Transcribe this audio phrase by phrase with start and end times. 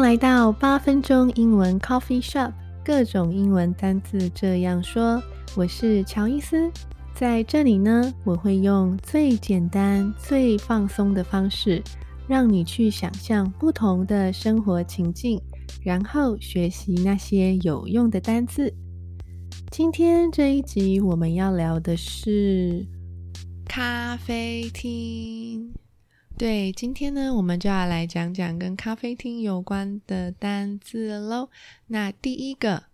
[0.00, 2.50] 来到八分钟英文 Coffee Shop，
[2.82, 5.22] 各种英文单字这样说。
[5.54, 6.70] 我是乔伊斯，
[7.14, 11.82] 在这里呢，我会用最简单、最放松的方式，
[12.26, 15.38] 让你去想象不同的生活情境，
[15.82, 18.72] 然后学习那些有用的单字。
[19.70, 22.86] 今天这一集我们要聊的是
[23.66, 25.74] 咖啡厅。
[26.40, 31.50] 对，今天呢，我们就要来讲讲跟咖啡厅有关的单字喽。
[31.88, 32.84] 那第一个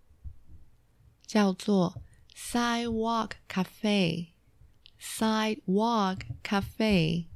[1.25, 2.01] 叫做
[2.35, 7.27] sidewalk cafe，sidewalk cafe。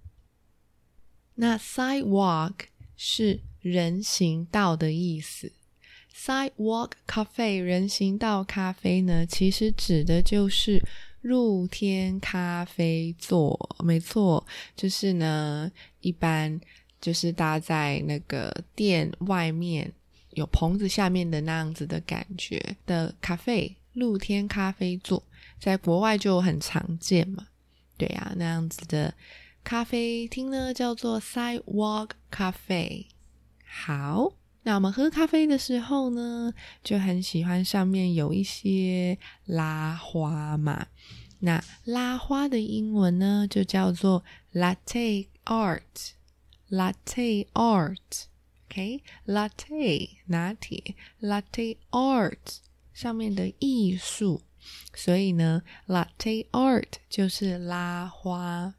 [1.36, 2.56] 那 sidewalk
[2.98, 5.54] 是人行道的意思
[6.14, 10.84] ，sidewalk cafe 人行道咖啡呢，其实指的就是。
[11.22, 16.60] 露天咖啡座，没错，就是呢，一般
[17.00, 19.92] 就是搭在那个店外面
[20.32, 25.22] 有棚子下面的那样子的感觉的咖啡，露天咖啡座，
[25.60, 27.48] 在国外就很常见嘛。
[27.98, 29.14] 对啊，那样子的
[29.64, 33.06] 咖啡厅呢，叫做 sidewalk cafe。
[33.64, 40.86] 好，那我们喝咖啡的时候呢，就很喜欢上面有一些拉花嘛。
[41.40, 44.24] 那拉花的英文呢，就叫做
[44.54, 52.60] latte art，latte art，OK，latte 拿铁，latte art
[52.94, 54.44] 上面的艺术，
[54.94, 58.76] 所以呢，latte art 就是拉花。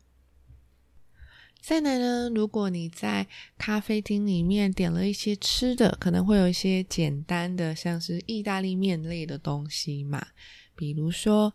[1.63, 10.27] 再来呢，如果你在咖啡厅里面点了一些吃的，可能会有一些简单的，像是意大利面类的东西嘛，
[10.77, 11.55] 比如说。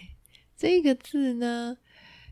[0.58, 1.78] 这个字呢，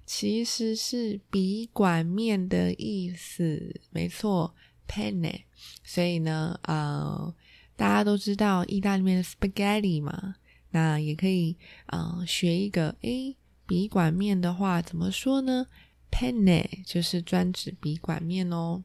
[0.04, 4.56] 其实是笔管面的意思，没错
[4.88, 5.44] ，penne。
[5.84, 7.36] 所以呢，呃，
[7.80, 10.36] 大家都知道意大利面的 spaghetti 嘛，
[10.72, 15.68] 那也可以，呃，学一个，诶，笔管面的话怎么说呢
[16.12, 18.84] ？penne 就是专指笔管面哦。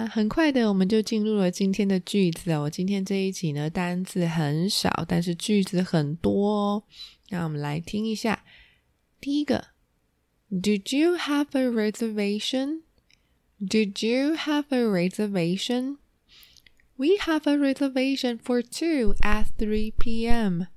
[0.09, 2.69] 很快的我们就进入了今天的句子哦。
[2.69, 6.83] 今天这一集呢单字很少，但是句子很多哦。
[7.29, 8.43] 那我们来听一下
[9.19, 9.67] 第一个。
[10.49, 12.83] Did you have a reservation?
[13.59, 15.97] Did you have a reservation?
[16.95, 20.67] We have a reservation for two at 3 p.m.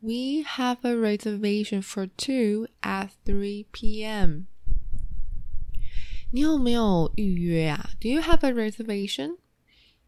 [0.00, 4.46] We have a reservation for two at 3 p.m.
[6.33, 7.91] 你有没有预约啊？
[7.99, 9.37] Do you have a reservation?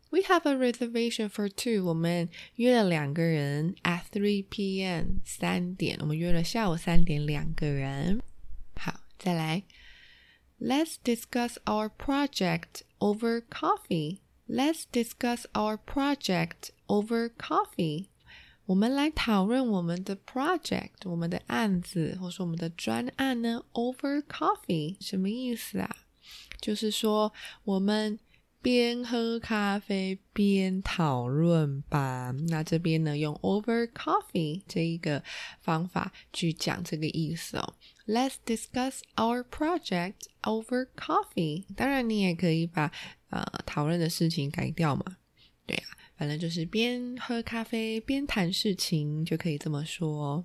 [0.10, 1.86] We have a reservation for two.
[1.86, 5.20] 我们约了两个人 at three p.m.
[5.24, 8.22] 三点，我们约了下午三点两个人。
[8.76, 9.64] 好，再来。
[10.60, 14.20] Let's discuss our project over coffee.
[14.48, 18.08] Let's discuss our project over coffee.
[18.66, 23.64] 我们来讨论我们的 project，我们的案子，或者说我们的专案呢？
[23.74, 25.96] Over coffee 什么意思啊？
[26.61, 27.33] 就是说
[27.65, 28.19] 我们。
[28.63, 32.35] 边喝咖啡边讨论吧。
[32.49, 35.23] 那这边呢，用 over coffee 这一个
[35.61, 37.75] 方法去讲这个意思哦。
[38.09, 41.65] Let's discuss our project over coffee。
[41.77, 42.91] 当然，你也可以把
[43.31, 45.17] 呃讨论的事情改掉嘛。
[45.65, 45.87] 对啊，
[46.17, 50.45] 反正就是边喝咖啡边谈事情，就可以这么说。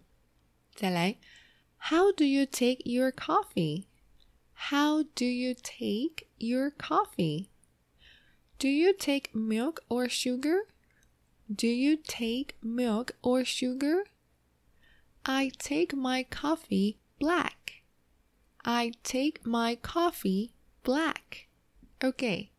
[0.75, 1.17] 再来
[1.89, 3.85] ，How do you take your coffee?
[4.69, 7.49] How do you take your coffee?
[8.59, 10.61] Do you take milk or sugar?
[11.53, 14.03] Do you take milk or sugar?
[15.25, 17.83] I take my coffee black.
[18.63, 20.53] I take my coffee
[20.83, 21.47] black.
[22.01, 22.51] Okay.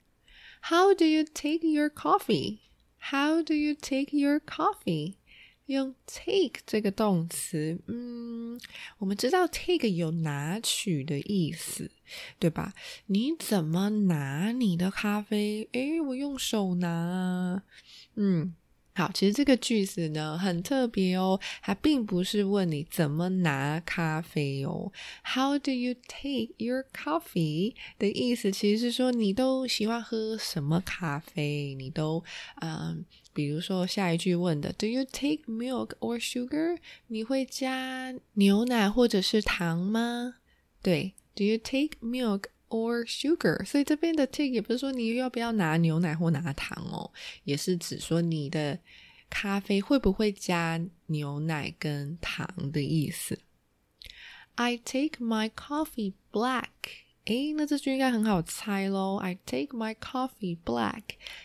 [0.63, 2.63] How do you take your coffee?
[2.99, 5.19] How do you take your coffee?
[5.67, 8.61] 用 take 这个动词，嗯，
[8.99, 11.91] 我们知道 take 有拿取的意思，
[12.39, 12.75] 对吧？
[13.07, 15.69] 你怎么拿你的咖啡？
[15.73, 17.63] 诶，我用手拿，
[18.17, 18.55] 嗯。
[18.95, 24.93] 好，其实这个句子呢很特别哦，它并不是问你怎么拿咖啡哦。
[25.25, 27.75] How do you take your coffee？
[27.99, 31.75] 的意思其实是说你都喜欢喝什么咖啡？
[31.75, 32.23] 你都
[32.61, 36.77] 嗯，比如说下一句问的，Do you take milk or sugar？
[37.07, 40.35] 你会加牛奶或者是糖吗？
[40.83, 42.45] 对，Do you take milk？
[42.73, 47.13] Or sugar，所以这边的 take 也不是说你要不要拿牛奶或拿糖哦，
[47.45, 48.79] 也是指说你的
[49.29, 53.39] 咖啡会不会加牛奶跟糖的意思。
[54.55, 56.67] I take my coffee black，
[57.27, 59.17] 诶，那这句应该很好猜喽。
[59.17, 61.03] I take my coffee black，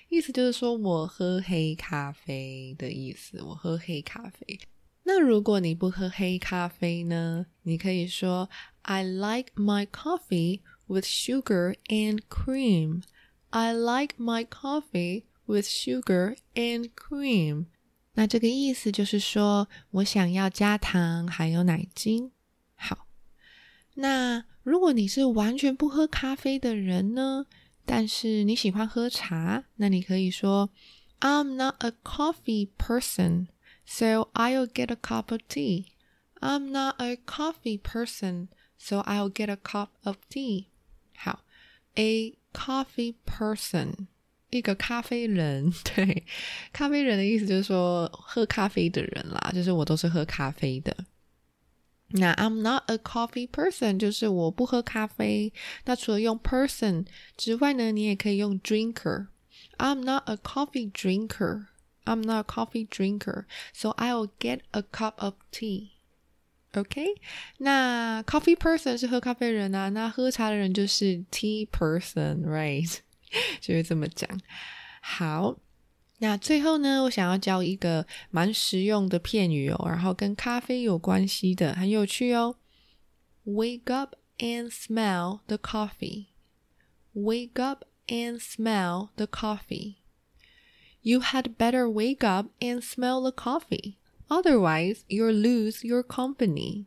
[0.09, 4.59] 意思就是说我喝黑咖啡的意思，我喝黑咖啡。
[5.03, 7.45] 那如果你不喝黑咖啡呢？
[7.63, 8.49] 你可以说
[8.81, 10.61] I like my coffee。
[10.88, 13.02] With sugar and cream.
[13.50, 17.66] I like my coffee with sugar and cream.
[18.14, 22.32] 那这个意思就是说我想要加糖还有奶精。
[22.74, 23.06] 好，
[23.94, 27.46] 那如果你是完全不喝咖啡的人呢？
[27.86, 30.70] 但是你喜欢喝茶，那你可以说
[31.20, 33.48] I'm not a coffee person,
[33.86, 35.86] so I'll get a cup of tea.
[36.40, 40.66] I'm not a coffee person, so I'll get a cup of tea.
[41.17, 41.43] 好
[41.95, 44.07] ，a coffee person，
[44.51, 46.25] 一个咖啡人，对，
[46.71, 50.95] 咖啡人的意思就是说喝咖啡的人啦，就是我都是喝咖啡的。
[52.11, 55.51] 那 I'm not a coffee person，就是我不喝咖啡。
[55.83, 57.05] 那除了用 person
[57.35, 59.27] 之外呢，你也可以用 drinker。
[59.77, 61.65] I'm not a coffee drinker。
[62.05, 63.43] I'm not a coffee drinker。
[63.73, 65.96] So I'll get a cup of tea。
[66.74, 67.14] OK，
[67.58, 72.98] 那 coffee person 是喝咖啡人啊，那喝茶的人就是 tea person，right？
[73.60, 74.40] 就是这么讲。
[75.02, 75.58] 好，
[76.18, 82.56] 那最后呢，我想要教一个蛮实用的片语哦，然后跟咖啡有关系的，很有趣哦。
[83.44, 86.28] Wake up and smell the coffee.
[87.12, 89.96] Wake up and smell the coffee.
[91.02, 93.96] You had better wake up and smell the coffee.
[94.28, 96.86] Otherwise, you'll lose your company.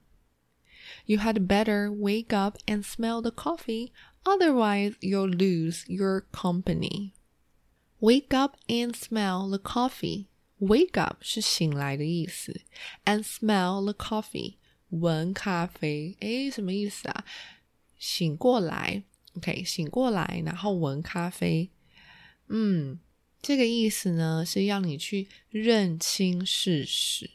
[1.05, 3.91] You had better wake up and smell the coffee.
[4.25, 7.13] Otherwise, you'll lose your company.
[7.99, 10.27] Wake up and smell the coffee.
[10.59, 12.61] Wake up 是醒来的意思，
[13.05, 14.55] and smell the coffee
[14.89, 16.17] 闻咖啡。
[16.21, 17.25] 诶，什么意思啊？
[17.99, 19.03] 醒过来，
[19.35, 21.69] OK，醒过来，然后闻咖啡。
[22.47, 22.99] 嗯。
[23.42, 27.30] 这个意思呢，是要你去认清事实，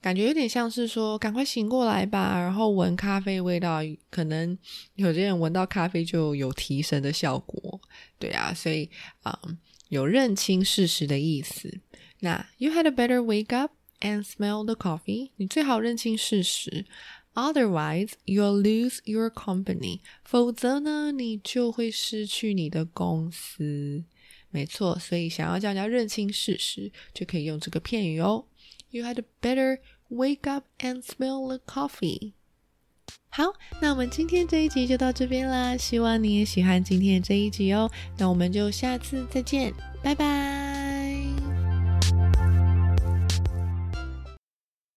[0.00, 3.80] 感觉有点像是说，赶快醒过来吧，然后闻咖啡味道，
[4.10, 4.56] 可能
[4.94, 7.80] 有些人闻到咖啡就有提神的效果，
[8.18, 8.90] 对啊，所以
[9.22, 9.40] 啊、
[9.88, 11.80] 有认清事实的意思。
[12.20, 16.84] 那 You had a better wake up and smell the coffee，你最好认清事实
[17.32, 24.04] ，Otherwise you'll lose your company，否则呢，你就会失去你的公司。
[24.50, 28.46] 没错，所以想要叫人家认清事实，就可以用这个片语哦。
[28.90, 29.78] You had better
[30.10, 32.32] wake up and smell the coffee.
[33.28, 37.88] 好，那我们今天这一集就到这边啦，希望你也喜欢今天的这一集哦。
[38.18, 40.59] 那我们就下次再见，拜拜。